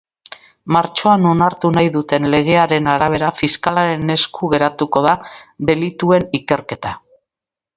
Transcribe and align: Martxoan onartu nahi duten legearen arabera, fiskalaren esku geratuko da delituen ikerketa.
Martxoan 0.75 1.25
onartu 1.31 1.69
nahi 1.75 1.91
duten 1.97 2.25
legearen 2.35 2.89
arabera, 2.93 3.29
fiskalaren 3.41 4.15
esku 4.15 4.49
geratuko 4.55 5.05
da 5.09 5.15
delituen 5.71 6.27
ikerketa. 6.41 6.97